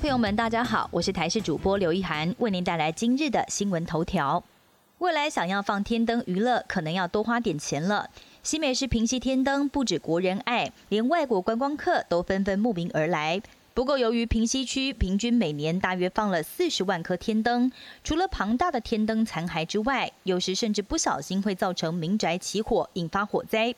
[0.00, 4.42] 众们，大家好，我是台视主播刘一涵，为您带来今日的新闻头条。
[4.98, 8.10] 未来想要放天灯娱乐，可能要多花点钱了。
[8.42, 13.40] 新美市平息天灯，不止国人爱，连外国观光客都纷纷慕名而来。
[13.74, 17.72] 不过，由于平西区平均每年大约放了四十万颗天灯，
[18.04, 23.74] 除了庞大的天灯残骸之外，有时甚至不小心会造成民宅起火，引发火灾。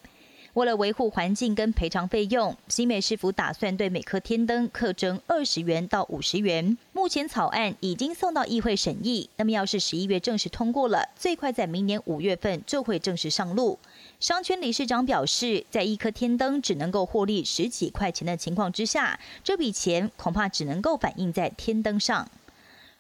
[0.59, 6.77] 为了维护环境跟赔偿费用，新美市府打算对每颗天灯课征二十元到五十元。
[6.93, 13.79] 目前草案已经送到议会审议，那么要是十一月正式通过了，最快在明年五月份就会正式上路。
[14.19, 22.29] 商圈理事长表示，在一颗天灯只能够获利十几块钱的情况之下，这笔钱恐怕只能够反映在天灯上。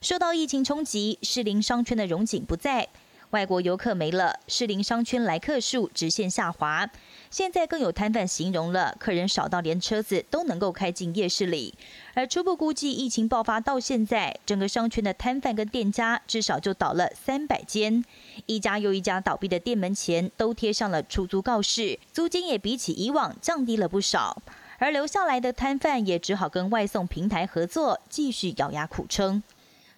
[0.00, 2.86] 受到疫情冲击，士林商圈的荣景不在，
[3.30, 6.88] 外国游客没了，士林商圈来客数直线下滑。
[7.30, 11.74] 现在更有摊贩形容了，客人少到连车子都能够开进夜市里。
[12.14, 18.04] 而初步估计，疫情爆发到现在，整个商圈的摊贩跟店家至少就倒了三百间，
[18.46, 24.42] 一家又一家倒闭的店门前都贴上了出租告示，租金也比起以往降低了不少。
[24.78, 29.42] 而留下来的摊贩也只好跟外送平台合作，继续咬牙苦撑。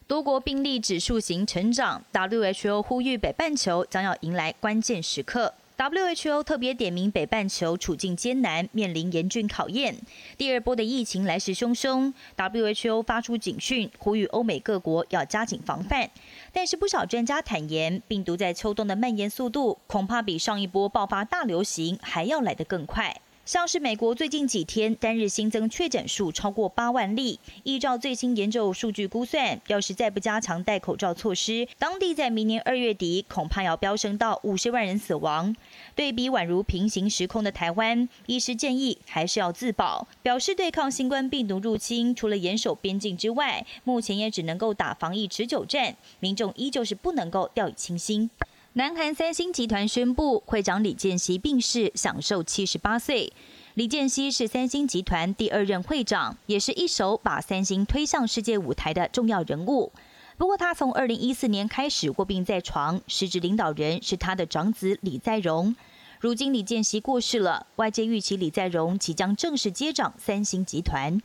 [0.06, 5.55] 多国病例指数型成长，WHO 呼吁北半球将要迎来关键时刻。
[5.81, 9.97] WHO 特别点名北半球处境艰难，面临严峻考验。
[10.36, 16.11] 第二波的疫情来势汹汹，WHO 发出警讯，呼吁欧美各国要加紧防范。
[16.53, 23.17] 但是不少专家坦言，病毒在秋冬的蔓延速度恐怕比上一波爆发大流行还要来得更快。
[23.51, 35.57] 像是美国最近几天单日新增确诊数超过八万例，依照最新研究数据估算，要是再不加强戴口罩措施，当地在明年二月底恐怕要飙升到五十万人死亡。
[35.97, 48.30] 对比宛如平行时空的台湾，医师建议还是要自保，表示对抗新冠病毒入侵，除了严守边境之外，目前也只能够打防疫持久战，民众依旧是不能够掉以轻心。
[48.75, 53.33] 南韩三星集团宣布，会长李健熙病逝，享受七十八岁。
[53.75, 59.91] 李健熙是三星集团第二任会长，也是一手把三星推向世界舞台的重要人物。
[60.36, 65.75] 不过，他从二零一四年开始卧病在床，实质领导人是他的长子李在镕。
[66.20, 71.20] 如今李健熙过世了，外界预期李在镕即将正式接掌三星集团。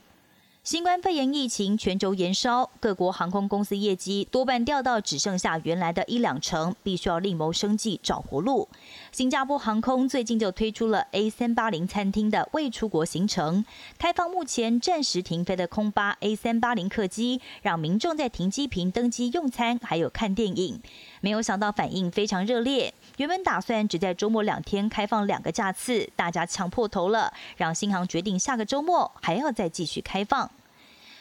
[0.65, 8.67] 新冠肺炎疫情全球延烧，各国航空公司业绩多半掉到只剩下原来的一两成，必须要另谋生计找活路。
[9.11, 13.63] 新加坡航空最近就推出了 A 三八零餐厅的未出国行程，
[13.99, 20.81] 开放目前暂时停飞的空巴 A 三八零客机，让民众在停机坪登机用餐，还有看电影。
[21.25, 30.51] 没有想到反应非常热烈，原本打算只在周末两天开放两个假次，大家抢破头了，让新航决定下个周末还要再继续开放。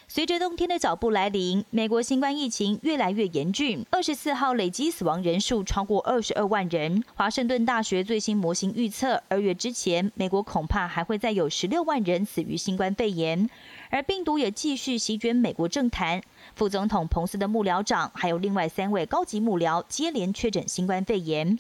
[0.07, 3.85] 随着冬天的脚步来临，美国新冠疫情越来越严峻。
[3.91, 7.03] 二十四号累积死亡人数超过二十二万人。
[7.15, 13.49] 华盛顿大学最新模型预测，二月之前，美国恐怕还会再有十六万人死于新冠肺炎。
[13.91, 16.21] 而病毒也继续席卷美国政坛。
[16.55, 21.59] 副总统彭斯的幕僚长，还有另外三位高级幕僚接连确诊新冠肺炎。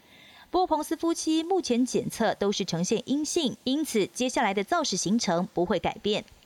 [0.50, 6.24] 不过，彭斯夫妻目前检测都是呈现阴性，因此接下来的造势行程不会改变。